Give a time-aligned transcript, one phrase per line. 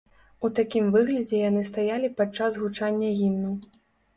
[0.47, 3.53] У такім выглядзе яны стаялі падчас гучання гімну.